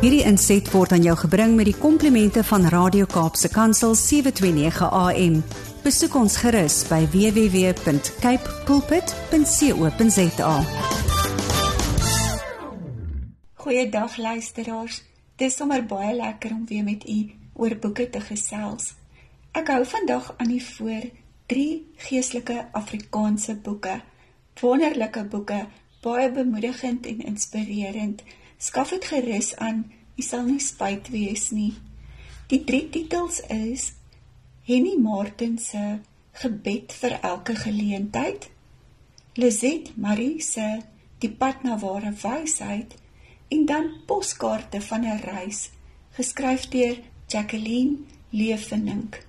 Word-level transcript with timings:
Hierdie 0.00 0.22
inset 0.24 0.64
word 0.72 0.94
aan 0.96 1.02
jou 1.04 1.12
gebring 1.20 1.58
met 1.58 1.66
die 1.68 1.76
komplimente 1.76 2.40
van 2.48 2.62
Radio 2.72 3.04
Kaapse 3.04 3.50
Kansel 3.52 3.92
729 4.00 4.86
AM. 4.96 5.34
Besoek 5.84 6.16
ons 6.16 6.38
gerus 6.40 6.78
by 6.88 7.02
www.cape 7.12 8.54
pulpit.co.za. 8.64 10.54
Goeiedag 13.60 14.16
luisteraars. 14.16 15.02
Dis 15.36 15.60
sommer 15.60 15.84
baie 15.84 16.16
lekker 16.16 16.56
om 16.56 16.64
weer 16.64 16.88
met 16.88 17.04
u 17.04 17.20
oor 17.60 17.76
boeke 17.76 18.08
te 18.08 18.24
gesels. 18.24 18.94
Ek 19.52 19.68
hou 19.68 19.84
vandag 19.84 20.32
aan 20.40 20.56
u 20.56 20.64
voor 20.64 21.12
drie 21.52 21.84
geestelike 22.08 22.70
Afrikaanse 22.72 23.60
boeke. 23.60 24.00
Wonderlike 24.64 25.28
boeke, 25.28 25.66
baie 26.00 26.32
bemoedigend 26.32 27.04
en 27.04 27.20
inspirerend. 27.36 28.24
Skaf 28.60 28.92
dit 28.92 29.04
gerus 29.08 29.54
aan, 29.56 29.86
u 30.16 30.22
sal 30.22 30.44
nie 30.44 30.60
spyt 30.60 31.08
wees 31.08 31.48
nie. 31.56 31.72
Die 32.52 32.60
drie 32.68 32.86
titels 32.92 33.40
is 33.48 33.92
Henny 34.68 34.98
Martin 35.00 35.56
se 35.58 36.00
Gebed 36.40 36.92
vir 36.92 37.16
elke 37.26 37.56
geleentheid, 37.56 38.50
Lizet 39.34 39.96
Marie 39.96 40.42
se 40.44 40.82
Die 41.20 41.30
pad 41.40 41.64
na 41.66 41.74
ware 41.80 42.12
wysheid 42.22 42.94
en 43.52 43.66
dan 43.68 43.88
Poskaarte 44.06 44.80
van 44.80 45.04
'n 45.04 45.20
reis, 45.24 45.70
geskryf 46.16 46.68
deur 46.68 46.96
Jacqueline 47.26 47.96
Leefenink. 48.30 49.26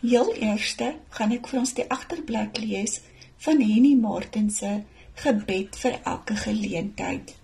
Heel 0.00 0.34
eerste 0.34 0.94
gaan 1.08 1.32
ek 1.32 1.48
vir 1.48 1.58
ons 1.60 1.74
die 1.74 1.88
agterblad 1.88 2.58
lees 2.58 3.00
van 3.36 3.60
Henny 3.60 3.94
Martin 3.94 4.50
se 4.50 4.82
Gebed 5.14 5.76
vir 5.76 6.00
elke 6.04 6.36
geleentheid. 6.36 7.39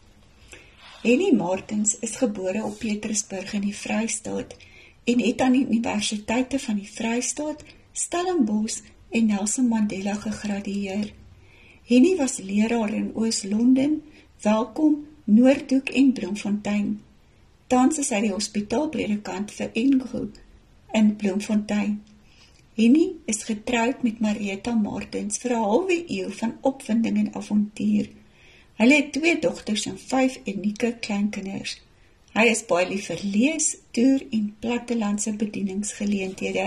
Henny 1.03 1.33
Martins 1.33 1.99
is 1.99 2.17
gebore 2.17 2.63
op 2.65 2.79
Petrusburg 2.79 3.53
in 3.53 3.67
die 3.67 3.77
Vrystaat 3.77 4.57
en 5.05 5.21
het 5.21 5.41
aan 5.41 5.53
die 5.53 5.67
Universiteite 5.67 6.59
van 6.59 6.81
die 6.81 6.89
Vrystaat, 6.89 7.63
Stellenbosch 7.93 8.81
en 9.11 9.27
Nelson 9.27 9.69
Mandela 9.69 10.15
gegradueer. 10.15 11.13
Henny 11.85 12.17
was 12.17 12.39
leraar 12.39 12.95
in 12.95 13.13
Oos-London, 13.15 14.03
Welkom, 14.43 15.05
Noordhoek 15.25 15.89
en 15.89 16.13
Bloemfontein. 16.13 16.91
Tans 17.67 18.01
is 18.01 18.11
hy 18.11 18.25
die 18.25 18.35
hospitaalpredikant 18.35 19.53
vir 19.53 19.77
Engo 19.77 20.27
in 20.97 21.15
Bloemfontein. 21.21 22.01
Henny 22.77 23.11
is 23.29 23.45
getroud 23.45 24.03
met 24.03 24.21
Marita 24.25 24.75
Martins 24.75 25.39
vir 25.45 25.53
'n 25.53 25.65
halwe 25.71 26.05
eeu 26.09 26.31
van 26.41 26.57
opwinding 26.61 27.19
en 27.19 27.35
avontuur. 27.35 28.16
Hulle 28.77 28.95
het 28.95 29.13
twee 29.13 29.39
dogters 29.41 29.87
en 29.89 29.99
vyf 29.99 30.39
unieke 30.45 30.97
kleinkinders. 31.01 31.79
Hy 32.37 32.51
is 32.53 32.67
baie 32.69 32.85
lief 32.89 33.07
vir 33.09 33.23
lees, 33.25 33.71
toer 33.97 34.27
en 34.37 34.51
plattelandse 34.61 35.33
bedieningsgeleenthede. 35.41 36.67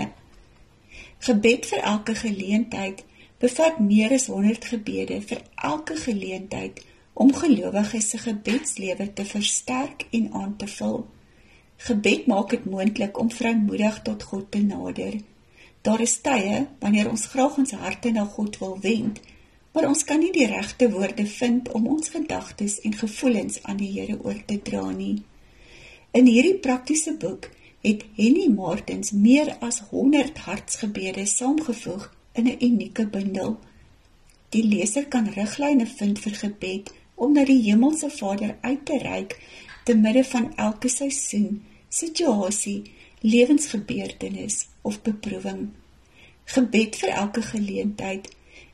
Gebed 1.26 1.68
vir 1.70 1.84
elke 1.92 2.16
geleentheid 2.18 3.04
bevat 3.40 3.78
meer 3.78 4.16
as 4.16 4.26
100 4.26 4.66
gebede 4.72 5.20
vir 5.22 5.44
elke 5.70 5.96
geleentheid 5.96 6.82
om 7.14 7.30
gelowiges 7.36 8.10
se 8.10 8.18
gebedslewe 8.18 9.12
te 9.12 9.24
versterk 9.24 10.06
en 10.10 10.32
aan 10.32 10.56
te 10.56 10.66
vul. 10.66 11.04
Gebed 11.86 12.26
maak 12.26 12.50
dit 12.50 12.64
moontlik 12.64 13.18
om 13.18 13.30
vrymoedig 13.30 14.02
tot 14.02 14.22
God 14.22 14.50
te 14.50 14.60
nader. 14.64 15.20
Daar 15.86 16.00
is 16.00 16.18
tye 16.20 16.66
wanneer 16.80 17.08
ons 17.10 17.26
graag 17.32 17.56
ons 17.62 17.72
harte 17.72 18.10
na 18.12 18.24
God 18.24 18.58
wil 18.58 18.76
wend, 18.82 19.20
maar 19.72 19.86
ons 19.86 20.04
kan 20.04 20.18
nie 20.18 20.32
die 20.34 20.46
regte 20.50 20.90
woorde 20.90 21.26
vind 21.26 21.70
om 21.72 21.86
ons 21.86 22.08
gedagtes 22.08 22.80
en 22.80 22.94
gevoelens 22.94 23.62
aan 23.62 23.78
die 23.78 23.90
Here 23.94 24.18
oor 24.22 24.38
te 24.46 24.58
dra 24.62 24.90
nie. 24.90 25.22
In 26.10 26.26
hierdie 26.26 26.58
praktiese 26.58 27.14
boek 27.14 27.50
het 27.86 28.04
Henny 28.16 28.48
Martins 28.52 29.12
meer 29.14 29.54
as 29.60 29.80
100 29.90 30.38
hartsgebede 30.46 31.26
saamgevoeg 31.26 32.08
in 32.32 32.46
'n 32.46 32.56
unieke 32.60 33.06
bundel. 33.06 33.58
Die 34.48 34.64
leser 34.64 35.06
kan 35.06 35.28
riglyne 35.28 35.86
vind 35.86 36.18
vir 36.18 36.34
gebed 36.34 36.92
om 37.14 37.32
na 37.32 37.44
die 37.44 37.62
Hemelse 37.62 38.10
Vader 38.10 38.56
uit 38.60 38.84
te 38.84 38.98
reik 38.98 39.38
te 39.84 39.94
midde 39.94 40.24
van 40.24 40.56
elke 40.56 40.88
seisoen, 40.88 41.62
situasie, 41.88 42.82
lewensgebeurtenis 43.20 44.66
of 44.82 45.02
beproewing. 45.02 45.68
Gebed 46.44 46.96
vir 46.96 47.08
elke 47.08 47.42
geleentheid 47.42 48.28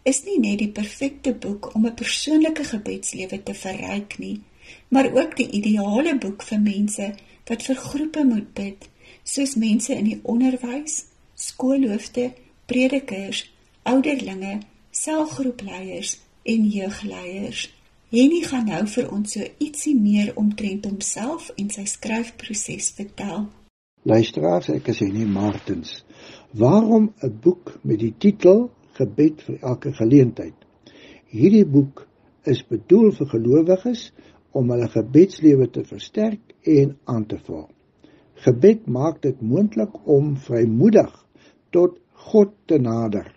is 0.07 0.23
nie 0.25 0.39
net 0.39 0.61
die 0.63 0.71
perfekte 0.71 1.33
boek 1.35 1.73
om 1.75 1.87
'n 1.87 1.95
persoonlike 1.95 2.65
gebedslewe 2.65 3.43
te 3.43 3.55
verryk 3.55 4.19
nie, 4.19 4.41
maar 4.89 5.11
ook 5.13 5.37
die 5.37 5.51
ideale 5.51 6.19
boek 6.19 6.43
vir 6.43 6.61
mense 6.61 7.15
wat 7.49 7.63
vir 7.63 7.77
groepe 7.77 8.25
moet 8.25 8.53
bid, 8.55 8.89
soos 9.23 9.55
mense 9.55 9.95
in 9.95 10.05
die 10.05 10.21
onderwys, 10.23 11.05
skoolhoofde, 11.35 12.33
predikers, 12.67 13.51
ouderlinge, 13.83 14.61
selgroepleiers 14.91 16.19
en 16.43 16.69
jeugleiers. 16.69 17.75
Jenny 18.09 18.41
gaan 18.43 18.65
nou 18.65 18.87
vir 18.87 19.11
ons 19.13 19.33
so 19.33 19.43
ietsie 19.59 19.97
meer 19.99 20.33
omtrent 20.37 20.85
homself 20.85 21.51
en 21.57 21.71
sy 21.71 21.85
skryfproses 21.85 22.93
vertel. 22.95 23.49
Luisteraars, 24.03 24.69
ek 24.69 24.89
is 24.89 24.99
Jenny 24.99 25.25
Martens. 25.25 26.05
Waarom 26.51 27.13
'n 27.23 27.39
boek 27.43 27.79
met 27.83 27.99
die 27.99 28.15
titel 28.19 28.71
gebed 28.97 29.43
vir 29.47 29.59
elke 29.63 29.93
geleentheid. 29.97 30.57
Hierdie 31.31 31.67
boek 31.69 32.07
is 32.47 32.63
bedoel 32.67 33.13
vir 33.17 33.31
gelowiges 33.35 34.11
om 34.57 34.71
hulle 34.73 34.89
gebedslewe 34.93 35.69
te 35.73 35.85
versterk 35.85 36.55
en 36.79 36.97
aan 37.05 37.27
te 37.29 37.39
vul. 37.49 37.67
Gebed 38.45 38.87
maak 38.93 39.23
dit 39.25 39.41
moontlik 39.41 39.97
om 40.05 40.35
vrymoedig 40.47 41.13
tot 41.75 41.99
God 42.31 42.53
te 42.69 42.79
nader. 42.81 43.33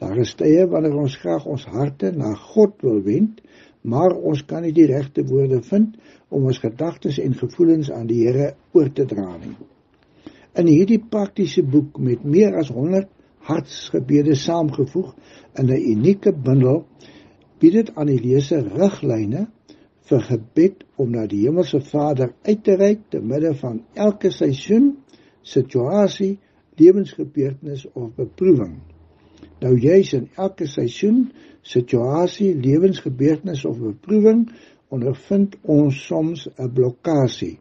Daar 0.00 0.18
is 0.18 0.34
tye 0.38 0.64
wanneer 0.70 0.96
ons 0.98 1.16
graag 1.22 1.46
ons 1.46 1.66
harte 1.70 2.10
na 2.12 2.34
God 2.34 2.80
wil 2.82 3.00
wend, 3.06 3.40
maar 3.84 4.14
ons 4.16 4.42
kan 4.48 4.64
nie 4.64 4.72
die 4.74 4.88
regte 4.90 5.22
woorde 5.28 5.60
vind 5.68 5.94
om 6.34 6.48
ons 6.50 6.58
gedagtes 6.62 7.20
en 7.22 7.36
gevoelens 7.38 7.92
aan 7.92 8.08
die 8.10 8.24
Here 8.24 8.54
oor 8.74 8.90
te 8.92 9.06
dra 9.08 9.36
nie. 9.36 9.54
In 10.58 10.70
hierdie 10.70 11.00
praktiese 11.10 11.62
boek 11.66 11.98
met 11.98 12.24
meer 12.24 12.56
as 12.58 12.70
hartsgebede 13.48 14.34
saamgevoeg 14.34 15.14
in 15.60 15.66
'n 15.66 15.84
unieke 15.92 16.32
bundel 16.32 16.86
bied 17.58 17.72
dit 17.72 17.94
aan 17.94 18.10
die 18.12 18.20
leser 18.20 18.64
riglyne 18.78 19.46
vir 20.08 20.24
gebed 20.28 20.84
om 21.00 21.10
na 21.10 21.26
die 21.26 21.44
hemelse 21.44 21.80
Vader 21.80 22.34
uit 22.42 22.64
te 22.64 22.74
reik 22.76 23.06
te 23.08 23.20
midde 23.20 23.54
van 23.60 23.80
elke 23.94 24.30
seisoen, 24.30 24.96
situasie, 25.42 26.38
lewensgebeurtenis 26.76 27.86
of 27.92 28.10
beproewing. 28.16 28.76
Nou 29.60 29.78
juis 29.80 30.12
in 30.12 30.28
elke 30.36 30.66
seisoen, 30.66 31.30
situasie, 31.62 32.52
lewensgebeurtenis 32.54 33.64
of 33.64 33.78
beproewing 33.80 34.48
ondervind 34.92 35.56
ons 35.62 36.04
soms 36.06 36.48
'n 36.58 36.72
blokkade. 36.72 37.56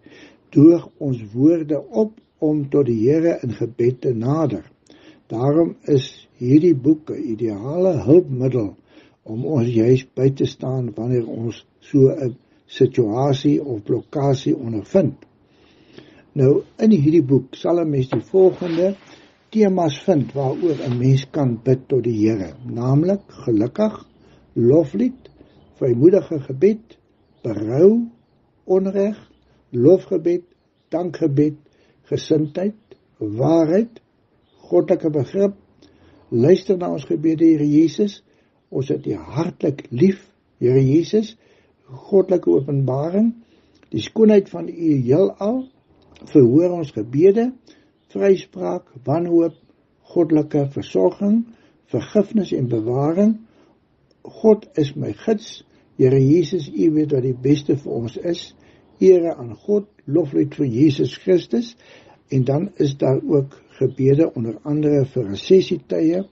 Droog 0.49 0.89
ons 0.97 1.23
woorde 1.33 1.79
op 2.03 2.19
om 2.39 2.69
tot 2.69 2.85
die 2.85 3.09
Here 3.09 3.39
in 3.41 3.53
gebed 3.53 4.01
te 4.01 4.13
nader. 4.13 4.72
Daarom 5.31 5.75
is 5.87 6.27
hierdie 6.37 6.75
boek 6.75 7.09
'n 7.11 7.23
ideale 7.33 7.93
hulpmiddel 8.03 8.75
om 9.23 9.45
ons 9.45 9.67
juis 9.67 10.05
by 10.15 10.29
te 10.29 10.45
staan 10.45 10.91
wanneer 10.95 11.27
ons 11.27 11.65
so 11.79 12.09
'n 12.09 12.35
situasie 12.65 13.63
of 13.63 13.83
blokkade 13.83 14.55
ondervind. 14.55 15.25
Nou 16.33 16.63
in 16.77 16.91
hierdie 16.91 17.23
boek 17.23 17.55
sal 17.55 17.79
'n 17.79 17.89
mens 17.89 18.09
die 18.09 18.21
volgende 18.21 18.95
temas 19.49 19.99
vind 20.03 20.33
waaroor 20.33 20.77
'n 20.87 20.97
mens 20.97 21.25
kan 21.31 21.59
bid 21.63 21.87
tot 21.87 22.03
die 22.03 22.17
Here, 22.23 22.53
naamlik 22.65 23.21
gelukkig, 23.27 24.05
loflied, 24.53 25.29
vrymoedige 25.77 26.39
gebed, 26.39 26.97
berou, 27.43 28.07
onreg, 28.65 29.17
lofgebed, 29.69 30.43
dankgebed, 30.89 31.57
gesindheid, 32.09 32.75
waarheid, 33.17 34.02
goddelike 34.73 35.11
begrip. 35.13 35.57
Luister 36.33 36.77
na 36.77 36.89
ons 36.93 37.05
gebede, 37.05 37.45
Here 37.45 37.67
Jesus. 37.69 38.21
Ons 38.73 38.89
het 38.89 39.05
U 39.05 39.17
hartlik 39.35 39.85
lief, 39.93 40.23
Here 40.63 40.81
Jesus. 40.81 41.35
Goddelike 42.09 42.49
openbaring, 42.49 43.33
die 43.93 44.01
skoonheid 44.01 44.49
van 44.49 44.69
U 44.71 44.93
heelal. 45.05 45.63
Verhoor 46.23 46.77
ons 46.79 46.93
gebede, 46.95 47.51
vryspraak, 48.13 48.87
wanhoop, 49.05 49.57
goddelike 50.13 50.67
versorging, 50.73 51.43
vergifnis 51.91 52.53
en 52.55 52.69
bewaring. 52.71 53.35
God 54.23 54.69
is 54.79 54.93
my 54.95 55.11
gids. 55.25 55.61
Here 55.99 56.17
Jesus, 56.17 56.69
U 56.71 56.89
weet 56.95 57.13
wat 57.13 57.27
die 57.27 57.37
beste 57.37 57.75
vir 57.77 57.97
ons 57.99 58.15
is. 58.17 58.47
Ere 59.03 59.35
aan 59.35 59.53
God, 59.65 59.89
loflied 60.05 60.55
vir 60.57 60.69
Jesus 60.71 61.17
Christus. 61.21 61.73
En 62.33 62.47
dan 62.47 62.71
is 62.81 62.95
daar 62.97 63.19
ook 63.21 63.59
gebede 63.79 64.29
onder 64.33 64.57
andere 64.63 65.05
vir 65.05 65.29
resessietye, 65.31 66.23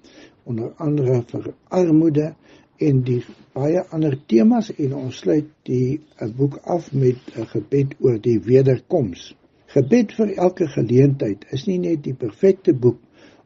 onder 0.46 0.74
andere 0.78 1.22
vir 1.32 1.54
armoede 1.70 2.34
en 2.82 3.04
die 3.06 3.22
baie 3.54 3.84
ander 3.94 4.16
temas 4.28 4.72
en 4.78 4.96
ons 4.98 5.22
sluit 5.24 5.50
die 5.68 6.00
eh, 6.00 6.30
boek 6.38 6.58
af 6.76 6.92
met 6.94 7.20
'n 7.36 7.48
gebed 7.54 7.96
oor 8.00 8.18
die 8.20 8.40
wederkoms. 8.40 9.34
Gebed 9.72 10.14
vir 10.18 10.34
elke 10.38 10.68
geleentheid 10.68 11.46
is 11.52 11.66
nie 11.68 11.78
net 11.80 12.04
die 12.04 12.14
perfekte 12.14 12.74
boek 12.74 13.00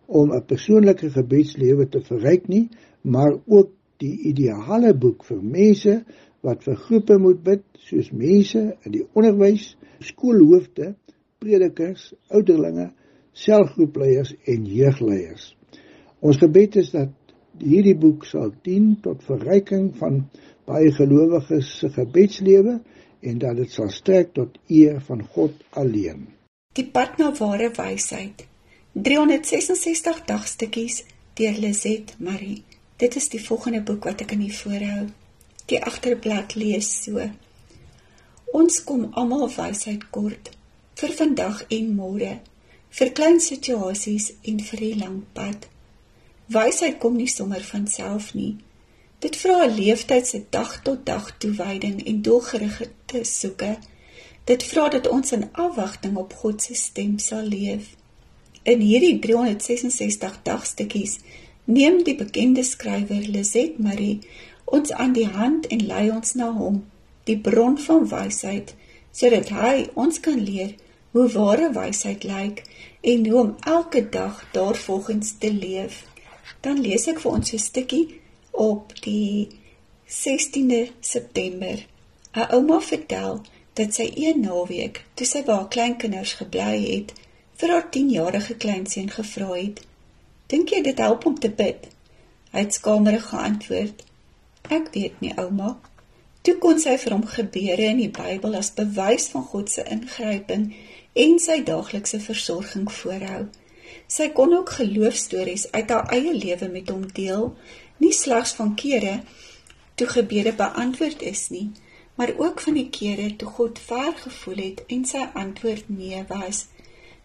om 0.06 0.32
'n 0.32 0.46
persoonlike 0.46 1.10
gebedslewe 1.10 1.90
te 1.90 2.02
verryk 2.02 2.48
nie, 2.48 2.70
maar 3.02 3.34
ook 3.46 3.70
die 3.98 4.18
ideale 4.32 4.94
boek 4.94 5.24
vir 5.24 5.42
mense 5.44 6.04
wat 6.42 6.64
vir 6.64 6.76
groepe 6.76 7.18
moet 7.18 7.44
bid, 7.44 7.64
soos 7.78 8.12
mense 8.12 8.78
in 8.86 8.92
die 8.92 9.06
onderwys, 9.14 9.76
skoolhoofde, 10.00 10.96
predikers, 11.40 12.14
ouderlinge, 12.30 12.92
selgroepleiers 13.36 14.34
en 14.52 14.66
jeugleiers. 14.70 15.52
Ons 16.24 16.40
gebed 16.42 16.80
is 16.82 16.92
dat 16.96 17.12
hierdie 17.60 17.96
boek 18.00 18.26
sal 18.28 18.54
dien 18.66 18.96
tot 19.04 19.24
verryking 19.28 19.92
van 20.00 20.24
baie 20.68 20.92
gelowiges 20.96 21.72
se 21.80 21.92
gebedslewe 21.94 22.80
en 23.26 23.40
dat 23.42 23.60
dit 23.60 23.72
sal 23.72 23.92
strek 23.94 24.34
tot 24.36 24.58
eer 24.72 25.00
van 25.08 25.24
God 25.36 25.64
alleen. 25.82 26.26
Die 26.76 26.88
pad 26.92 27.20
na 27.20 27.32
ware 27.38 27.70
wysheid. 27.76 28.46
366 28.96 30.24
dagstukkies 30.28 31.04
deur 31.36 31.60
Lizet 31.60 32.16
Marie. 32.20 32.64
Dit 32.98 33.16
is 33.20 33.28
die 33.30 33.42
volgende 33.44 33.82
boek 33.84 34.08
wat 34.08 34.24
ek 34.24 34.36
in 34.36 34.46
die 34.46 34.56
voorhou. 34.56 35.08
Die 35.68 35.82
agterblad 35.84 36.56
lees 36.56 36.92
so: 37.04 37.24
Ons 38.56 38.84
kom 38.88 39.10
almal 39.20 39.50
wysheid 39.52 40.06
kort 40.16 40.54
vir 40.96 41.16
vandag 41.18 41.66
en 41.76 41.90
môre, 41.98 42.38
vir 42.96 43.12
klein 43.12 43.42
situasies 43.44 44.30
en 44.48 44.62
vir 44.64 44.80
die 44.80 44.96
lang 44.96 45.18
pad. 45.36 45.68
Wysheid 46.56 47.02
kom 47.04 47.18
nie 47.20 47.28
sommer 47.28 47.64
van 47.68 47.90
self 47.92 48.32
nie. 48.38 48.56
Dit 49.20 49.36
vra 49.42 49.66
'n 49.66 49.76
leeftyd 49.76 50.28
se 50.28 50.40
dag 50.50 50.72
tot 50.84 51.06
dag 51.06 51.26
toewyding 51.38 52.06
en 52.08 52.22
doelgerigte 52.22 53.24
soeke. 53.24 53.78
Dit 54.46 54.64
vra 54.64 54.90
dat 54.90 55.08
ons 55.08 55.32
in 55.32 55.50
afwagting 55.52 56.16
op 56.18 56.34
God 56.34 56.62
se 56.62 56.74
stem 56.74 57.20
sal 57.20 57.44
leef. 57.44 57.96
In 58.64 58.80
hierdie 58.80 59.20
366 59.20 60.40
dagstukkies 60.44 61.20
neem 61.64 62.04
die 62.04 62.16
bekende 62.16 62.64
skrywer 62.64 63.28
Lizet 63.28 63.78
Marie 63.78 64.20
ons 64.66 64.92
aan 64.92 65.14
die 65.14 65.28
hand 65.28 65.68
en 65.68 65.86
lei 65.86 66.10
ons 66.12 66.34
na 66.34 66.52
hom, 66.52 66.86
die 67.24 67.38
bron 67.38 67.78
van 67.78 68.08
wysheid, 68.10 68.76
sodat 69.12 69.50
hy 69.50 69.90
ons 69.94 70.20
kan 70.20 70.40
leer 70.40 70.76
hoe 71.16 71.30
ware 71.32 71.72
wysheid 71.72 72.24
lyk 72.28 72.64
en 73.02 73.30
hoe 73.30 73.40
om 73.40 73.56
elke 73.64 74.02
dag 74.10 74.42
daarvolgens 74.52 75.38
te 75.40 75.54
leef 75.54 76.04
dan 76.66 76.82
lees 76.82 77.06
ek 77.08 77.22
vir 77.24 77.32
ons 77.38 77.54
'n 77.54 77.62
stukkie 77.62 78.20
op 78.52 78.92
die 79.06 79.48
16de 80.08 80.92
September. 81.00 81.86
'n 82.34 82.48
Ouma 82.56 82.80
vertel 82.82 83.42
dat 83.74 83.94
sy 83.94 84.12
een 84.16 84.40
naweek, 84.40 85.06
toe 85.14 85.28
sy 85.28 85.44
by 85.44 85.52
haar 85.52 85.68
kleinkinders 85.68 86.34
gebly 86.34 86.76
het, 86.84 87.14
vir 87.56 87.70
haar 87.70 87.88
10-jarige 87.92 88.56
kleinseun 88.56 89.10
gevra 89.10 89.54
het: 89.54 89.82
"Dink 90.48 90.70
jy 90.70 90.82
dit 90.82 90.98
help 90.98 91.26
om 91.26 91.40
te 91.40 91.50
bid?" 91.50 91.88
Hy 92.52 92.60
het 92.60 92.74
skamerig 92.74 93.30
geantwoord: 93.30 94.04
"Ek 94.70 94.94
weet 94.94 95.22
nie, 95.22 95.34
ouma." 95.38 95.80
Toe 96.42 96.58
kon 96.58 96.80
sy 96.80 96.98
vir 96.98 97.12
hom 97.12 97.26
gebeure 97.26 97.86
in 97.90 97.98
die 97.98 98.10
Bybel 98.10 98.56
as 98.56 98.74
bewys 98.74 99.28
van 99.28 99.44
God 99.44 99.70
se 99.70 99.84
ingryping 99.84 100.76
en 101.16 101.38
sy 101.40 101.62
daaglikse 101.64 102.20
versorging 102.20 102.90
voorhou. 102.92 103.46
Sy 104.12 104.30
kon 104.36 104.54
ook 104.54 104.74
geloofstories 104.78 105.70
uit 105.72 105.90
haar 105.90 106.12
eie 106.14 106.34
lewe 106.36 106.68
met 106.70 106.90
hom 106.92 107.06
deel, 107.08 107.54
nie 108.04 108.14
slegs 108.14 108.54
van 108.58 108.74
kere 108.76 109.22
toe 109.96 110.08
gebede 110.12 110.52
beantwoord 110.54 111.22
is 111.24 111.48
nie, 111.50 111.70
maar 112.16 112.34
ook 112.38 112.62
van 112.62 112.76
die 112.76 112.90
kere 112.90 113.30
toe 113.36 113.48
God 113.58 113.80
ver 113.80 114.12
gevoel 114.24 114.60
het 114.64 114.84
en 114.92 115.06
sy 115.08 115.24
antwoord 115.34 115.88
nee 115.88 116.24
was. 116.28 116.66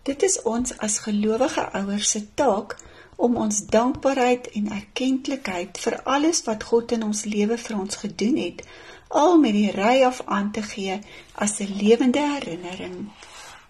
Dit 0.06 0.22
is 0.22 0.38
ons 0.48 0.76
as 0.78 1.02
gelowige 1.06 1.66
ouers 1.80 2.10
se 2.14 2.22
taak 2.34 2.76
om 3.16 3.36
ons 3.36 3.58
dankbaarheid 3.74 4.48
en 4.56 4.70
erkenklikheid 4.72 5.78
vir 5.82 5.98
alles 6.14 6.44
wat 6.46 6.64
God 6.70 6.94
in 6.96 7.02
ons 7.04 7.24
lewe 7.28 7.58
vir 7.58 7.76
ons 7.78 8.00
gedoen 8.04 8.38
het, 8.40 8.62
al 9.08 9.36
met 9.42 9.52
die 9.52 9.70
ry 9.74 10.00
af 10.06 10.22
aan 10.26 10.52
te 10.54 10.62
gee 10.62 11.00
as 11.34 11.58
'n 11.60 11.76
lewende 11.82 12.22
herinnering. 12.34 13.10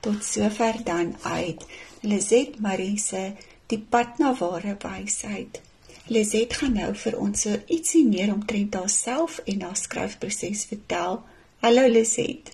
Tot 0.01 0.25
sover 0.25 0.81
dan 0.85 1.17
uit. 1.23 1.65
Lizet 2.01 2.61
Marie 2.61 2.99
se 2.99 3.33
Die 3.67 3.79
pad 3.79 4.19
na 4.19 4.33
ware 4.35 4.77
wysheid. 4.81 5.61
Lizet 6.09 6.57
gaan 6.57 6.73
nou 6.75 6.95
vir 6.97 7.19
ons 7.21 7.45
so 7.45 7.59
ietsie 7.69 8.07
meer 8.09 8.33
omtrent 8.33 8.75
haarself 8.75 9.37
en 9.45 9.61
haar 9.63 9.77
skryfproses 9.77 10.65
vertel. 10.73 11.21
Hallo 11.63 11.85
Lizet. 11.93 12.51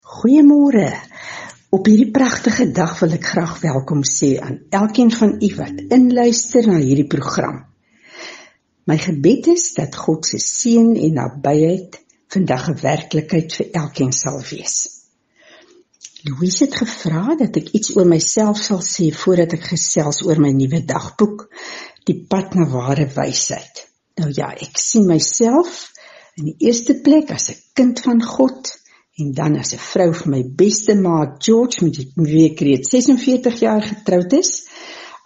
Goeiemôre. 0.00 0.88
Op 1.74 1.90
hierdie 1.90 2.12
pragtige 2.14 2.70
dag 2.70 2.94
wil 3.02 3.18
ek 3.18 3.28
graag 3.34 3.58
welkom 3.66 4.06
sê 4.06 4.36
aan 4.40 4.62
elkeen 4.70 5.10
van 5.12 5.36
u 5.42 5.52
wat 5.58 5.82
inluister 5.92 6.70
na 6.70 6.78
hierdie 6.78 7.10
program. 7.10 7.64
My 8.86 8.96
gebed 9.02 9.50
is 9.58 9.72
dat 9.74 9.98
God 9.98 10.24
se 10.24 10.38
seën 10.38 10.94
en 10.94 11.18
nabyheid 11.18 11.98
vandag 12.32 12.70
'n 12.70 12.80
werklikheid 12.80 13.58
vir 13.58 13.74
elkeen 13.82 14.12
sal 14.12 14.38
wees. 14.40 14.95
Louise 16.26 16.64
het 16.64 16.74
gevra 16.74 17.36
dat 17.38 17.56
ek 17.60 17.68
iets 17.78 17.92
oor 17.94 18.06
myself 18.08 18.58
sal 18.58 18.80
sê 18.82 19.12
voordat 19.14 19.52
ek 19.54 19.68
gesels 19.72 20.24
oor 20.26 20.40
my 20.42 20.50
nuwe 20.56 20.80
dagboek, 20.82 21.46
Die 22.06 22.20
pad 22.30 22.52
na 22.54 22.68
ware 22.70 23.08
wysheid. 23.10 23.80
Nou 24.20 24.28
ja, 24.30 24.52
ek 24.54 24.78
sien 24.78 25.08
myself 25.08 25.88
in 26.38 26.52
die 26.52 26.68
eerste 26.68 26.94
plek 27.02 27.32
as 27.34 27.48
'n 27.50 27.58
kind 27.74 28.02
van 28.04 28.22
God 28.22 28.70
en 29.18 29.32
dan 29.34 29.56
as 29.58 29.74
'n 29.74 29.82
vrou 29.82 30.12
vir 30.12 30.30
my 30.30 30.42
beste 30.62 30.94
maat 30.94 31.42
George 31.42 31.82
met 31.84 31.98
wie 32.14 32.44
ek 32.50 32.60
reeds 32.60 32.90
46 32.94 33.58
jaar 33.60 33.82
getroud 33.82 34.32
is, 34.38 34.52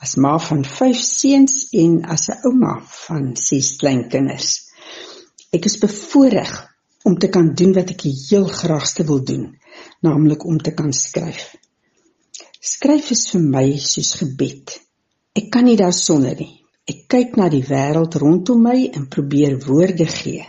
as 0.00 0.16
ma 0.16 0.38
van 0.38 0.64
5 0.64 0.96
seuns 0.96 1.68
en 1.72 2.02
as 2.04 2.28
'n 2.28 2.40
ouma 2.48 2.80
van 3.06 3.36
6 3.36 3.76
kleinkinders. 3.76 4.72
Ek 5.52 5.64
is 5.64 5.78
bevoorreg 5.78 6.52
om 7.04 7.18
te 7.18 7.28
kan 7.28 7.54
doen 7.54 7.72
wat 7.72 7.90
ek 7.90 8.00
heel 8.00 8.48
graagste 8.48 9.04
wil 9.04 9.24
doen 9.24 9.59
naamlik 10.06 10.46
om 10.46 10.58
te 10.58 10.74
kan 10.76 10.92
skryf. 10.96 11.54
Skryf 12.60 13.10
is 13.14 13.26
vir 13.32 13.44
my 13.56 13.66
soos 13.80 14.14
gebed. 14.20 14.76
Ek 15.36 15.50
kan 15.52 15.64
nie 15.64 15.78
daarsonder 15.80 16.36
nie. 16.38 16.60
Ek 16.90 17.06
kyk 17.12 17.36
na 17.38 17.48
die 17.52 17.64
wêreld 17.64 18.16
rondom 18.18 18.64
my 18.66 18.78
en 18.90 19.06
probeer 19.12 19.58
woorde 19.66 20.08
gee 20.10 20.44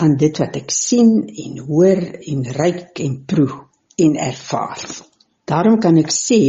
aan 0.00 0.16
dit 0.16 0.38
wat 0.40 0.56
ek 0.56 0.72
sien 0.72 1.10
en 1.28 1.58
hoor 1.66 2.00
en 2.32 2.44
ruik 2.56 3.00
en 3.04 3.16
proe 3.28 3.58
en 4.00 4.16
ervaar. 4.16 4.84
Daarom 5.44 5.78
kan 5.84 5.98
ek 6.00 6.12
sê 6.14 6.40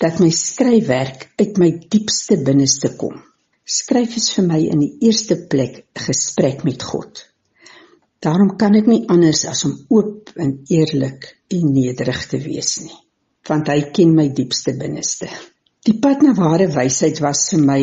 dat 0.00 0.18
my 0.18 0.30
skryfwerk 0.34 1.28
uit 1.38 1.60
my 1.62 1.70
diepste 1.92 2.40
binneste 2.42 2.94
kom. 2.98 3.20
Skryf 3.62 4.16
is 4.18 4.30
vir 4.34 4.48
my 4.48 4.58
in 4.72 4.82
die 4.82 4.94
eerste 5.06 5.36
plek 5.52 5.84
gesprek 5.94 6.64
met 6.66 6.82
God. 6.82 7.29
Daarom 8.20 8.56
kan 8.60 8.74
ek 8.76 8.88
nie 8.90 9.06
anders 9.08 9.46
as 9.48 9.64
om 9.64 9.78
oop 9.96 10.34
en 10.36 10.58
eerlik 10.68 11.30
en 11.56 11.70
nederig 11.72 12.26
te 12.28 12.40
wees 12.42 12.74
nie, 12.84 12.98
want 13.48 13.70
hy 13.72 13.78
ken 13.96 14.12
my 14.16 14.26
diepste 14.36 14.74
binneste. 14.76 15.30
Die 15.88 15.96
pad 15.96 16.20
na 16.20 16.34
ware 16.36 16.66
wysheid 16.68 17.22
was 17.24 17.46
vir 17.54 17.64
my 17.64 17.80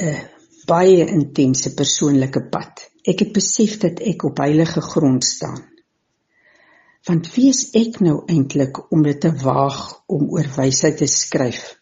'n 0.00 0.22
baie 0.66 1.04
intense 1.04 1.74
persoonlike 1.76 2.46
pad. 2.48 2.80
Ek 3.04 3.20
het 3.20 3.32
besef 3.36 3.76
dat 3.84 4.00
ek 4.00 4.24
op 4.24 4.40
heilige 4.40 4.80
grond 4.80 5.24
staan. 5.24 5.60
Want 7.04 7.28
wie 7.34 7.50
is 7.50 7.68
ek 7.76 8.00
nou 8.00 8.22
eintlik 8.24 8.80
om 8.90 9.02
dit 9.02 9.20
te 9.20 9.32
waag 9.44 9.80
om 10.08 10.30
oor 10.32 10.48
wysheid 10.56 10.96
te 10.96 11.06
skryf? 11.06 11.76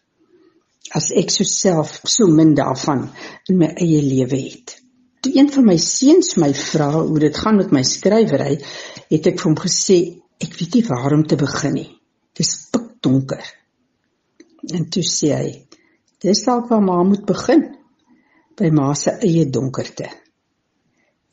As 0.91 1.11
ek 1.11 1.31
self 1.31 2.01
so 2.03 2.27
min 2.27 2.53
daarvan 2.55 3.07
in 3.47 3.57
my 3.57 3.71
eie 3.79 4.01
lewe 4.03 4.41
het. 4.51 4.82
Toe 5.23 5.31
een 5.37 5.47
van 5.55 5.63
my 5.63 5.77
seuns 5.79 6.33
my 6.35 6.49
vra 6.57 6.89
hoe 6.97 7.19
dit 7.23 7.37
gaan 7.39 7.55
met 7.55 7.71
my 7.71 7.83
skrywery, 7.87 8.57
het 9.07 9.27
ek 9.29 9.37
vir 9.39 9.47
hom 9.47 9.59
gesê 9.61 9.99
ek 10.43 10.57
weet 10.59 10.75
nie 10.75 10.87
waar 10.89 11.15
om 11.15 11.23
te 11.23 11.37
begin 11.39 11.77
nie. 11.77 11.91
Dis 12.35 12.51
pikdonker. 12.73 13.45
En 14.75 14.89
toe 14.91 15.03
sê 15.07 15.29
hy, 15.31 15.53
dis 16.23 16.43
dalk 16.43 16.67
waar 16.71 16.83
ma 16.83 16.97
moet 17.07 17.23
begin 17.27 17.63
by 18.59 18.71
ma 18.75 18.89
se 18.99 19.13
eie 19.23 19.45
donkerte. 19.47 20.09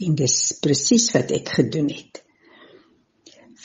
En 0.06 0.14
dis 0.18 0.36
presies 0.62 1.08
wat 1.16 1.34
ek 1.34 1.50
gedoen 1.58 1.90
het. 1.90 2.22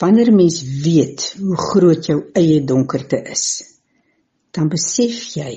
Wanneer 0.00 0.32
mens 0.34 0.58
weet 0.82 1.22
hoe 1.38 1.56
groot 1.70 2.10
jou 2.10 2.18
eie 2.36 2.58
donkerte 2.66 3.22
is, 3.30 3.46
dan 4.50 4.68
besef 4.72 5.22
jy 5.38 5.52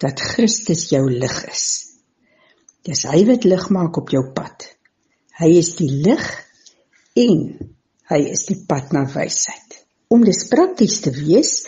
dat 0.00 0.22
Christus 0.22 0.86
jou 0.92 1.02
lig 1.10 1.36
is. 1.50 1.66
Dis 2.84 3.06
hy 3.08 3.22
wat 3.28 3.46
lig 3.48 3.68
maak 3.72 3.96
op 4.00 4.12
jou 4.12 4.22
pad. 4.36 4.66
Hy 5.40 5.50
is 5.58 5.72
die 5.78 5.90
lig 6.04 6.24
en 7.18 7.44
hy 8.10 8.20
is 8.30 8.44
die 8.50 8.58
pad 8.68 8.92
na 8.92 9.06
wysheid. 9.08 9.78
Om 10.12 10.24
dit 10.26 10.42
prakties 10.50 11.00
te 11.04 11.12
wees, 11.16 11.62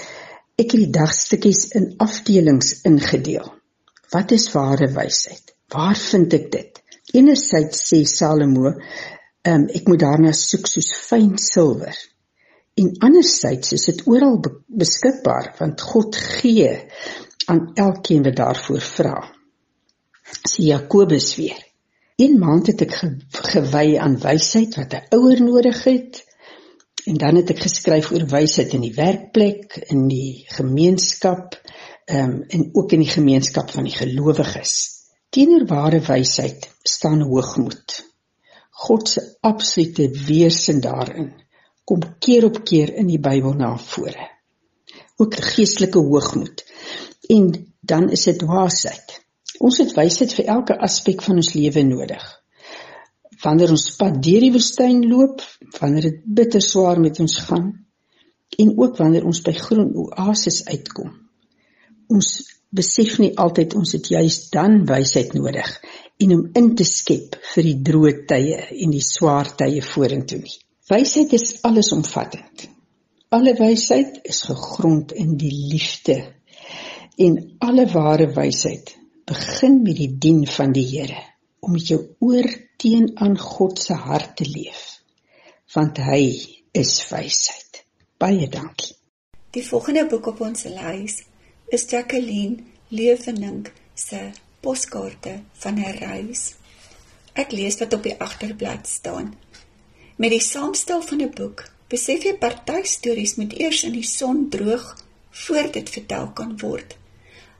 ek 0.56 0.74
het 0.74 0.82
die 0.82 0.92
dagstukkies 0.92 1.70
in 1.78 1.94
afdelings 2.04 2.82
ingedeel. 2.88 3.48
Wat 4.12 4.32
is 4.36 4.50
ware 4.52 4.90
wysheid? 4.92 5.54
Waar 5.72 5.96
vind 5.98 6.36
ek 6.36 6.50
dit? 6.52 6.82
Enerzijds 7.16 7.80
sê 7.88 8.02
Salomo, 8.06 8.70
um, 8.70 9.64
ek 9.72 9.88
moet 9.88 10.02
daarna 10.02 10.34
soek 10.36 10.68
soos 10.70 10.92
fyn 11.00 11.34
silwer. 11.40 11.96
En 12.76 12.92
anderzijds 13.08 13.72
is 13.72 13.86
dit 13.88 14.02
oral 14.04 14.36
beskikbaar 14.68 15.54
want 15.58 15.80
God 15.80 16.18
gee 16.20 16.74
aan 17.48 17.70
elkeen 17.74 18.26
wat 18.26 18.36
daarvoor 18.36 18.84
vra. 18.84 19.16
Sê 20.48 20.62
Jakobus 20.70 21.34
weer. 21.36 21.58
Een 22.16 22.38
maand 22.38 22.66
het 22.66 22.80
ek 22.86 22.94
gewy 23.52 23.98
aan 24.00 24.16
wysheid 24.20 24.76
wat 24.80 24.94
'n 24.94 25.06
ouer 25.16 25.42
nodig 25.42 25.82
het. 25.84 26.24
En 27.06 27.14
dan 27.14 27.36
het 27.36 27.50
ek 27.50 27.60
geskryf 27.66 28.10
oor 28.10 28.26
wysheid 28.26 28.72
in 28.74 28.80
die 28.80 28.94
werkplek, 28.94 29.76
in 29.94 30.08
die 30.08 30.44
gemeenskap, 30.48 31.60
ehm 32.04 32.30
um, 32.30 32.42
en 32.48 32.68
ook 32.72 32.92
in 32.92 33.02
die 33.04 33.14
gemeenskap 33.18 33.70
van 33.70 33.84
die 33.84 33.94
gelowiges. 33.94 34.72
Teenoor 35.30 35.66
ware 35.66 36.00
wysheid 36.00 36.70
staan 36.82 37.22
hoogmoed. 37.22 38.02
God 38.70 39.08
se 39.08 39.22
absolute 39.40 40.10
weerstand 40.26 40.82
daarin 40.82 41.32
kom 41.86 42.02
keer 42.18 42.44
op 42.44 42.64
keer 42.66 42.90
in 42.98 43.06
die 43.06 43.20
Bybel 43.22 43.54
na 43.54 43.76
vore. 43.78 44.30
Ook 45.22 45.36
geestelike 45.52 45.98
hoogmoed. 45.98 46.64
En 47.30 47.52
dan 47.80 48.10
is 48.10 48.26
dit 48.26 48.38
dwaasheid. 48.38 49.05
Ons 49.64 49.78
het 49.80 49.94
wysheid 49.96 50.34
vir 50.36 50.50
elke 50.56 50.76
aspek 50.82 51.22
van 51.24 51.40
ons 51.40 51.54
lewe 51.56 51.84
nodig. 51.86 52.24
Wanneer 53.42 53.72
ons 53.72 53.88
pad 53.98 54.18
deur 54.24 54.44
die 54.44 54.52
woestyn 54.54 55.04
loop, 55.08 55.42
wanneer 55.80 56.10
dit 56.10 56.20
bitter 56.38 56.64
swaar 56.64 57.00
met 57.00 57.20
ons 57.20 57.38
gaan 57.48 57.70
en 58.56 58.74
ook 58.78 58.98
wanneer 59.00 59.26
ons 59.28 59.42
by 59.44 59.52
groen 59.56 59.90
oases 60.04 60.62
uitkom. 60.68 61.10
Ons 62.12 62.36
besef 62.76 63.18
nie 63.22 63.32
altyd 63.36 63.74
ons 63.78 63.92
het 63.96 64.10
juis 64.12 64.38
dan 64.52 64.82
wysheid 64.88 65.34
nodig 65.36 65.72
en 66.22 66.32
om 66.36 66.44
in 66.60 66.70
te 66.78 66.86
skep 66.88 67.36
vir 67.54 67.68
die 67.68 67.76
droë 67.88 68.14
tye 68.30 68.60
en 68.76 68.94
die 68.94 69.04
swaar 69.04 69.50
tye 69.58 69.82
vorentoe 69.84 70.40
nie. 70.42 70.56
Wysheid 70.90 71.32
is 71.34 71.58
allesomvattend. 71.66 72.68
Alle 73.34 73.56
wysheid 73.58 74.20
is 74.24 74.44
gegrond 74.46 75.12
in 75.12 75.34
die 75.40 75.52
liefde 75.72 76.20
en 77.18 77.40
alle 77.64 77.88
ware 77.90 78.28
wysheid 78.36 78.94
begin 79.26 79.80
met 79.82 79.96
die 79.98 80.12
dien 80.22 80.44
van 80.46 80.70
die 80.72 80.84
Here 80.86 81.18
om 81.66 81.72
met 81.74 81.88
jou 81.90 81.98
oor 82.22 82.46
teen 82.78 83.08
aan 83.18 83.34
God 83.38 83.80
se 83.82 83.94
hart 83.98 84.36
te 84.38 84.44
leef 84.46 84.82
want 85.74 85.98
hy 85.98 86.20
is 86.78 86.92
wysheid. 87.10 87.80
Baie 88.22 88.46
dankie. 88.48 88.94
Die 89.50 89.64
volgende 89.66 90.04
boek 90.06 90.28
op 90.30 90.44
ons 90.46 90.62
lys 90.70 91.16
is 91.74 91.84
Jacqueline 91.90 92.62
Lewening 92.94 93.66
se 93.98 94.20
poskaarte 94.62 95.40
van 95.64 95.80
'n 95.82 95.96
reis. 95.98 96.54
Ek 97.34 97.50
lees 97.52 97.78
wat 97.82 97.96
op 97.98 98.02
die 98.02 98.14
agterblad 98.28 98.86
staan. 98.86 99.34
Met 100.16 100.30
die 100.30 100.40
saamstel 100.40 101.02
van 101.02 101.22
'n 101.22 101.34
boek 101.34 101.64
besef 101.88 102.22
jy 102.22 102.36
party 102.38 102.82
stories 102.82 103.34
moet 103.34 103.58
eers 103.58 103.82
in 103.82 103.92
die 103.92 104.06
son 104.06 104.48
droog 104.48 104.86
voor 105.30 105.72
dit 105.72 105.90
vertel 105.90 106.30
kan 106.32 106.58
word 106.58 106.96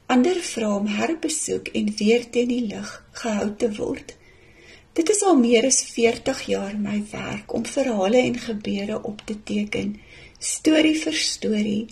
Ander 0.06 0.38
vra 0.38 0.68
om 0.76 0.86
herbesoek 0.86 1.68
en 1.75 1.88
weer 1.98 2.30
teen 2.30 2.48
die 2.48 2.62
lig 2.68 2.90
gehou 3.20 3.48
te 3.58 3.70
word. 3.75 4.12
Dit 4.94 5.10
is 5.10 5.22
al 5.26 5.34
meer 5.40 5.66
as 5.66 5.80
40 5.90 6.42
jaar 6.46 6.76
my 6.78 7.00
werk 7.10 7.52
om 7.52 7.66
verhale 7.66 8.20
en 8.22 8.38
gebeure 8.38 9.00
op 9.02 9.25
te 9.26 9.34
teken, 9.50 9.96
storie 10.38 10.94
vir 11.00 11.18
storie, 11.20 11.86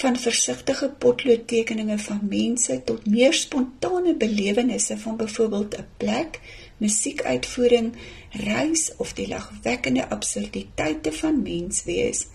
van 0.00 0.16
versigtige 0.16 0.88
potloodtekeninge 1.02 1.98
van 1.98 2.20
mense 2.28 2.78
tot 2.88 3.10
meer 3.10 3.34
spontane 3.36 4.14
belewennisse 4.22 4.96
van 5.02 5.16
byvoorbeeld 5.16 5.76
'n 5.78 5.86
plek, 5.96 6.40
musiekuitvoering, 6.78 7.92
reis 8.30 8.92
of 8.96 9.12
die 9.12 9.28
lagwekkende 9.28 10.08
absurditeite 10.08 11.12
van 11.12 11.42
menswees. 11.42 12.26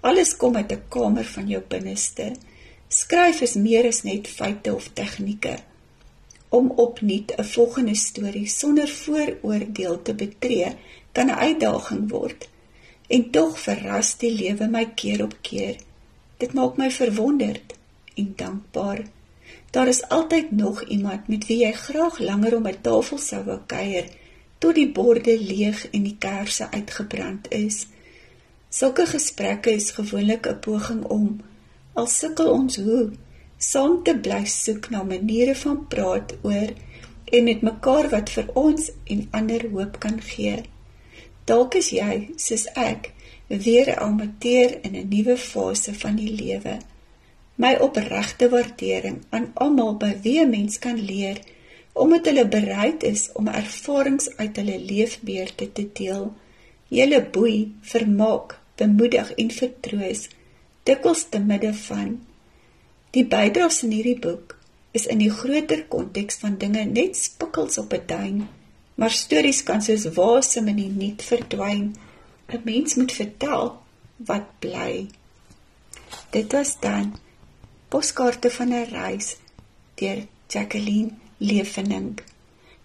Alles 0.00 0.36
kom 0.36 0.56
uit 0.56 0.72
'n 0.72 0.82
kamer 0.88 1.24
van 1.24 1.48
jou 1.48 1.62
binneste. 1.68 2.32
Skryf 2.90 3.38
is 3.46 3.52
meer 3.54 3.86
as 3.86 4.00
net 4.02 4.26
feite 4.26 4.72
of 4.74 4.88
tegnieke. 4.98 5.52
Om 6.48 6.72
opnuut 6.84 7.30
'n 7.38 7.44
volgende 7.44 7.94
storie 7.94 8.48
sonder 8.48 8.88
vooroordeel 8.88 10.02
te 10.02 10.14
betree, 10.14 10.74
kan 11.12 11.26
'n 11.26 11.42
uitdaging 11.46 12.10
word. 12.10 12.48
En 13.06 13.30
tog 13.30 13.60
verras 13.60 14.16
die 14.18 14.32
lewe 14.32 14.66
my 14.66 14.84
keer 14.94 15.22
op 15.22 15.36
keer. 15.40 15.76
Dit 16.36 16.52
maak 16.52 16.76
my 16.76 16.90
verwonderd 16.90 17.74
en 18.14 18.32
dankbaar. 18.36 19.04
Daar 19.70 19.88
is 19.88 20.08
altyd 20.08 20.50
nog 20.50 20.82
iemand 20.82 21.28
met 21.28 21.46
wie 21.46 21.58
jy 21.58 21.72
graag 21.72 22.18
langer 22.18 22.56
om 22.56 22.66
'n 22.66 22.80
tafel 22.80 23.18
sou 23.18 23.44
wou 23.44 23.60
kuier 23.66 24.06
tot 24.58 24.74
die 24.74 24.92
borde 24.92 25.40
leeg 25.40 25.90
en 25.90 26.02
die 26.02 26.16
kersse 26.18 26.70
uitgebrand 26.70 27.50
is. 27.50 27.86
Sulke 28.68 29.06
gesprekke 29.06 29.70
is 29.70 29.90
gewoonlik 29.90 30.46
'n 30.46 30.58
poging 30.58 31.04
om 31.04 31.40
al 31.94 32.06
sukkel 32.06 32.50
ons 32.52 32.76
hoe 32.76 33.10
saam 33.60 34.02
te 34.04 34.14
bly 34.26 34.44
soek 34.46 34.88
na 34.90 35.02
maniere 35.02 35.54
van 35.62 35.86
praat 35.92 36.34
oor 36.42 36.70
en 37.36 37.44
met 37.44 37.62
mekaar 37.62 38.08
wat 38.14 38.30
vir 38.34 38.46
ons 38.54 38.90
en 39.14 39.26
ander 39.38 39.66
hoop 39.72 39.98
kan 40.02 40.20
gee. 40.20 40.62
Dalk 41.44 41.76
is 41.80 41.90
jy, 41.94 42.30
soos 42.36 42.66
ek, 42.74 43.12
weer 43.48 43.86
'n 43.90 44.02
amateur 44.08 44.78
in 44.86 44.96
'n 44.96 45.08
nuwe 45.08 45.36
fase 45.36 45.94
van 45.94 46.16
die 46.16 46.32
lewe. 46.42 46.78
My 47.54 47.74
opregte 47.86 48.48
waardering 48.48 49.18
aan 49.30 49.50
almal 49.54 49.96
by 49.96 50.12
wie 50.22 50.46
mens 50.46 50.78
kan 50.78 50.98
leer 51.12 51.38
omdat 51.92 52.24
hulle 52.24 52.48
bereid 52.48 53.02
is 53.02 53.28
om 53.32 53.48
ervarings 53.48 54.36
uit 54.36 54.56
hulle 54.56 54.78
leefbeurte 54.78 55.72
te 55.72 55.88
deel. 55.92 56.32
Julle 56.88 57.24
boei, 57.24 57.74
vermaak, 57.80 58.58
bemoedig 58.76 59.32
en 59.32 59.50
vertroos 59.50 60.28
dikwels 60.88 61.28
te 61.28 61.38
midde 61.38 61.74
van 61.74 62.18
die 63.10 63.24
bydraes 63.26 63.82
in 63.82 63.92
hierdie 63.96 64.18
boek 64.18 64.56
is 64.96 65.06
in 65.06 65.18
die 65.22 65.30
groter 65.30 65.84
konteks 65.92 66.40
van 66.42 66.58
dinge 66.58 66.84
net 66.84 67.16
spikkels 67.16 67.78
op 67.78 67.92
'n 67.94 68.06
duin, 68.06 68.48
maar 68.94 69.10
stories 69.10 69.62
kan 69.62 69.82
soos 69.82 70.06
wasem 70.14 70.68
in 70.68 70.76
die 70.76 70.92
niet 71.02 71.22
verdwyn. 71.22 71.96
'n 72.48 72.60
Mens 72.64 72.94
moet 72.94 73.12
vertel 73.12 73.78
wat 74.16 74.46
bly. 74.58 75.06
Dit 76.30 76.52
was 76.52 76.80
dan 76.80 77.14
Poskaarte 77.88 78.50
van 78.50 78.68
'n 78.68 78.90
reis 78.90 79.36
deur 79.94 80.26
Jacqueline 80.48 81.10
Leefening. 81.38 82.20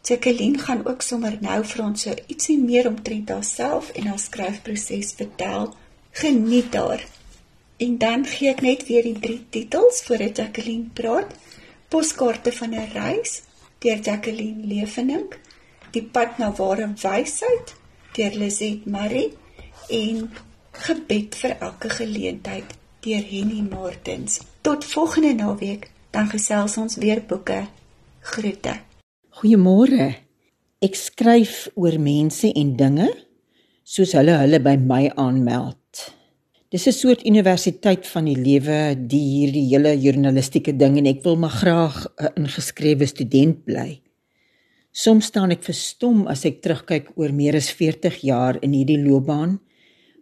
Jacqueline 0.02 0.58
gaan 0.58 0.86
ook 0.86 1.02
sommer 1.02 1.38
nou 1.42 1.66
vir 1.66 1.84
ons 1.84 2.02
so 2.02 2.14
ietsie 2.28 2.58
meer 2.60 2.88
omtrent 2.88 3.30
haarself 3.30 3.90
en 3.90 4.08
haar 4.08 4.20
skryfproses 4.20 5.14
vertel. 5.14 5.74
Geniet 6.12 6.72
daar. 6.72 7.06
En 7.78 7.98
dan 7.98 8.26
gee 8.26 8.50
ek 8.50 8.62
net 8.62 8.86
weer 8.88 9.04
die 9.04 9.20
drie 9.20 9.42
titels 9.50 10.02
voordat 10.08 10.38
Jacqueline 10.38 10.92
praat. 10.94 11.34
Poskaarte 11.88 12.52
van 12.52 12.74
'n 12.74 12.92
reis 12.94 13.42
deur 13.80 14.00
Jacqueline 14.00 14.66
Leefening, 14.66 15.28
Die 15.96 16.04
pad 16.04 16.40
na 16.42 16.50
ware 16.58 16.90
wysheid 17.00 17.70
deur 18.18 18.34
Lizet 18.36 18.84
Marie 18.92 19.30
en 19.88 20.26
Gebed 20.76 21.38
vir 21.40 21.54
elke 21.64 21.88
geleentheid 21.88 22.74
deur 23.06 23.24
Henny 23.24 23.62
Martins. 23.64 24.42
Tot 24.66 24.84
volgende 24.92 25.32
naweek, 25.40 25.88
dan 26.12 26.28
gesels 26.28 26.76
ons 26.82 26.98
weer 27.00 27.22
boeke. 27.24 27.62
Groete. 28.28 28.74
Goeiemôre. 29.40 30.10
Ek 30.84 31.00
skryf 31.00 31.70
oor 31.80 31.96
mense 31.96 32.52
en 32.52 32.76
dinge 32.76 33.08
soos 33.88 34.12
hulle 34.20 34.36
hulle 34.42 34.60
by 34.60 34.76
my 34.82 35.04
aanmeld. 35.16 35.80
Dis 36.76 36.88
'n 36.88 36.92
soort 36.92 37.26
universiteit 37.26 38.08
van 38.08 38.26
die 38.28 38.36
lewe 38.36 38.98
die 39.08 39.26
hierdie 39.36 39.68
hele 39.70 39.94
journalistieke 39.96 40.74
ding 40.76 40.98
en 41.00 41.06
ek 41.08 41.22
wil 41.24 41.38
maar 41.40 41.56
graag 41.64 41.96
'n 42.20 42.42
ingeskrewe 42.42 43.06
student 43.08 43.64
bly. 43.64 44.02
Soms 44.92 45.26
staan 45.26 45.52
ek 45.52 45.64
verstom 45.64 46.28
as 46.28 46.44
ek 46.44 46.60
terugkyk 46.62 47.06
oor 47.16 47.32
meer 47.32 47.56
as 47.56 47.72
40 47.72 48.20
jaar 48.22 48.60
in 48.62 48.74
hierdie 48.74 49.00
loopbaan 49.00 49.60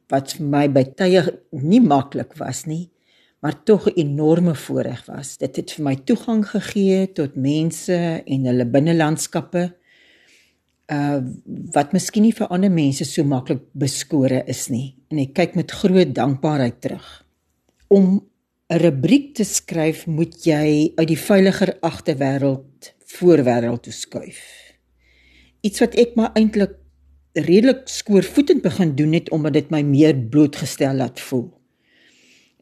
wat 0.10 0.34
vir 0.34 0.46
my 0.46 0.68
by 0.68 0.84
tye 0.84 1.22
nie 1.52 1.82
maklik 1.82 2.38
was 2.38 2.66
nie, 2.66 2.92
maar 3.42 3.64
tog 3.64 3.88
'n 3.88 3.98
enorme 3.98 4.54
voorreg 4.54 5.08
was. 5.08 5.38
Dit 5.38 5.56
het 5.56 5.72
vir 5.72 5.84
my 5.84 5.96
toegang 5.96 6.46
gegee 6.46 7.08
tot 7.14 7.36
mense 7.36 8.22
en 8.26 8.46
hulle 8.46 8.66
binnelandskappe 8.66 9.74
uh 10.92 11.22
wat 11.74 11.94
miskien 11.94 12.24
nie 12.24 12.38
vir 12.40 12.48
ander 12.48 12.72
mense 12.72 13.06
so 13.06 13.24
maklik 13.24 13.62
beskore 13.74 14.44
is 14.48 14.70
nie 14.70 14.96
en 15.14 15.22
ek 15.22 15.36
kyk 15.38 15.58
met 15.60 15.74
groot 15.84 16.14
dankbaarheid 16.18 16.80
terug. 16.82 17.08
Om 17.94 18.26
'n 18.74 18.80
rubriek 18.82 19.36
te 19.36 19.46
skryf, 19.46 20.08
moet 20.08 20.46
jy 20.46 20.92
uit 20.96 21.08
die 21.08 21.20
veiliger 21.20 21.78
agterwêreld 21.82 22.94
voorwêreld 23.14 23.84
toe 23.84 23.94
skuif. 23.94 24.42
Iets 25.62 25.80
wat 25.80 25.96
ek 25.96 26.16
maar 26.16 26.34
eintlik 26.34 26.74
redelik 27.34 27.86
skoorvoetend 27.86 28.62
begin 28.62 28.96
doen 28.96 29.14
het 29.14 29.30
omdat 29.30 29.54
dit 29.54 29.70
my 29.70 29.82
meer 29.82 30.18
blootgestel 30.18 30.96
laat 30.96 31.20
voel. 31.20 31.52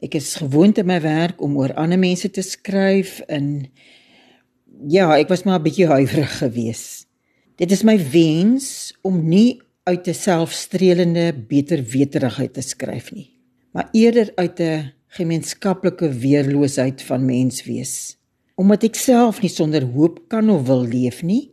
Ek 0.02 0.16
is 0.16 0.36
gewoond 0.36 0.78
in 0.78 0.86
my 0.86 1.00
werk 1.02 1.42
om 1.42 1.58
oor 1.58 1.74
ander 1.74 2.00
mense 2.00 2.30
te 2.30 2.42
skryf 2.42 3.20
en 3.28 3.68
ja, 4.88 5.18
ek 5.18 5.30
was 5.30 5.44
maar 5.44 5.60
'n 5.60 5.64
bietjie 5.64 5.88
huiwerig 5.88 6.38
geweest. 6.38 7.08
Dit 7.56 7.72
is 7.72 7.84
my 7.84 7.98
wens 8.12 8.94
om 9.02 9.28
nie 9.28 9.62
uit 9.84 10.08
'n 10.08 10.14
selfstrelende 10.14 11.34
beterweterigheid 11.48 12.54
te 12.54 12.62
skryf 12.62 13.12
nie, 13.12 13.30
maar 13.72 13.90
eerder 13.92 14.32
uit 14.36 14.60
'n 14.60 14.94
gemeenskaplike 15.08 16.10
weerloosheid 16.10 17.02
van 17.02 17.26
menswees. 17.26 18.18
Omdat 18.56 18.84
ek 18.84 18.96
self 18.96 19.42
nie 19.42 19.50
sonder 19.50 19.84
hoop 19.84 20.20
kan 20.28 20.50
of 20.50 20.68
wil 20.68 20.86
leef 20.86 21.24
nie, 21.24 21.52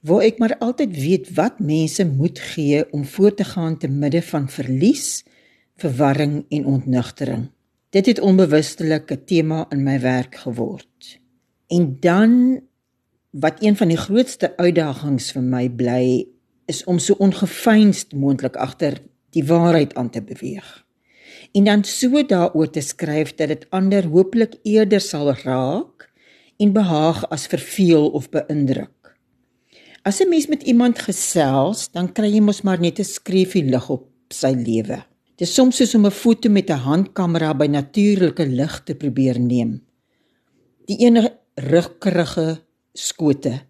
waar 0.00 0.22
ek 0.22 0.38
maar 0.38 0.56
altyd 0.58 0.96
weet 0.96 1.34
wat 1.34 1.60
mense 1.60 2.04
moet 2.06 2.38
gee 2.38 2.92
om 2.92 3.04
voort 3.04 3.36
te 3.36 3.44
gaan 3.44 3.76
te 3.78 3.88
midde 3.88 4.22
van 4.22 4.48
verlies, 4.48 5.24
verwarring 5.76 6.44
en 6.48 6.66
ontnugtering. 6.66 7.50
Dit 7.90 8.06
het 8.06 8.20
onbewustelik 8.20 9.10
'n 9.12 9.24
tema 9.24 9.66
in 9.70 9.82
my 9.82 10.00
werk 10.00 10.34
geword. 10.34 11.20
En 11.68 11.96
dan 12.00 12.60
wat 13.30 13.62
een 13.62 13.76
van 13.76 13.88
die 13.88 13.96
grootste 13.96 14.56
uitdagings 14.56 15.32
vir 15.32 15.42
my 15.42 15.68
bly 15.68 16.26
is 16.70 16.84
om 16.84 16.98
so 16.98 17.18
ongefeinst 17.18 18.14
moontlik 18.14 18.56
agter 18.56 19.00
die 19.34 19.44
waarheid 19.46 19.94
aan 19.98 20.10
te 20.10 20.22
beweeg. 20.22 20.68
En 21.52 21.66
dan 21.66 21.84
so 21.84 22.22
daaroor 22.22 22.70
te 22.70 22.80
skryf 22.80 23.34
dat 23.34 23.48
dit 23.48 23.66
ander 23.74 24.06
hopelik 24.06 24.54
eerder 24.62 25.02
sal 25.02 25.32
raak 25.42 26.08
en 26.60 26.72
behaag 26.76 27.24
as 27.34 27.48
verveel 27.50 28.10
of 28.14 28.30
beïndruk. 28.30 29.16
As 30.02 30.20
'n 30.20 30.28
mens 30.28 30.46
met 30.46 30.62
iemand 30.62 30.98
gesels, 30.98 31.90
dan 31.92 32.12
kry 32.12 32.30
jy 32.32 32.40
mos 32.40 32.62
maar 32.62 32.80
net 32.80 32.98
'n 32.98 33.04
skreefie 33.04 33.64
lig 33.64 33.90
op 33.90 34.08
sy 34.28 34.52
lewe. 34.56 35.04
Dit 35.36 35.48
is 35.48 35.54
soms 35.54 35.76
soos 35.76 35.94
om 35.94 36.06
'n 36.06 36.10
foto 36.10 36.48
met 36.50 36.70
'n 36.70 36.84
handkamera 36.84 37.54
by 37.54 37.66
natuurlike 37.66 38.46
lig 38.46 38.82
te 38.84 38.94
probeer 38.94 39.40
neem. 39.40 39.82
Die 40.86 40.98
enige 40.98 41.38
rugkrige 41.54 42.60
skote. 42.92 43.60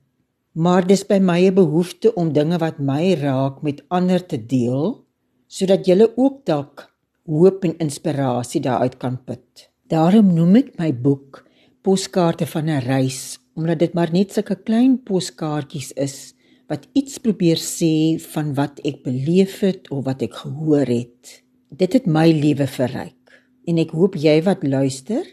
Maar 0.52 0.87
dis 0.87 1.07
by 1.07 1.19
my 1.19 1.47
'n 1.47 1.54
behoefte 1.54 2.14
om 2.14 2.33
dinge 2.33 2.59
wat 2.59 2.78
my 2.78 3.14
raak 3.14 3.62
met 3.62 3.85
ander 3.88 4.26
te 4.26 4.47
deel, 4.47 5.04
sodat 5.47 5.87
julle 5.87 6.12
ook 6.16 6.45
dalk 6.45 6.90
hoop 7.26 7.64
en 7.64 7.78
inspirasie 7.78 8.61
daaruit 8.61 8.97
kan 8.97 9.19
put. 9.25 9.71
Daarom 9.87 10.35
noem 10.35 10.57
ek 10.57 10.78
my 10.78 10.92
boek 10.92 11.45
Poskaarte 11.83 12.47
van 12.47 12.69
'n 12.69 12.83
reis 12.85 13.38
omdat 13.57 13.78
dit 13.78 13.95
maar 13.95 14.12
net 14.12 14.33
sulke 14.33 14.57
klein 14.57 15.02
poskaartjies 15.02 15.92
is 15.92 16.35
wat 16.69 16.87
iets 16.92 17.19
probeer 17.19 17.59
sê 17.59 18.19
van 18.33 18.54
wat 18.54 18.80
ek 18.85 19.02
beleef 19.02 19.61
het 19.61 19.90
of 19.90 20.04
wat 20.04 20.23
ek 20.23 20.35
gehoor 20.35 20.87
het. 20.87 21.42
Dit 21.69 21.92
het 21.92 22.07
my 22.07 22.30
lewe 22.30 22.66
verryk 22.66 23.35
en 23.66 23.78
ek 23.78 23.90
hoop 23.90 24.14
jy 24.14 24.42
wat 24.42 24.62
luister 24.62 25.25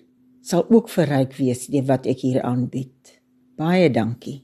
sal 0.42 0.66
ook 0.70 0.90
verryk 0.90 1.38
wees 1.38 1.68
deur 1.68 1.86
wat 1.86 2.08
ek 2.08 2.20
hier 2.26 2.42
aanbied. 2.42 3.22
Baie 3.58 3.90
dankie. 3.90 4.44